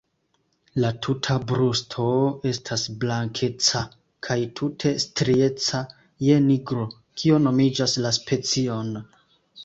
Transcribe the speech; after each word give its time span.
La 0.83 0.89
tuta 1.05 1.33
brusto 1.49 2.05
estas 2.51 2.85
blankeca 3.03 3.81
kaj 4.27 4.37
tute 4.59 4.93
strieca 5.03 5.81
je 6.29 6.39
nigro, 6.47 6.87
kio 7.23 7.39
nomigas 7.49 7.95
la 8.07 8.13
specion. 8.19 8.91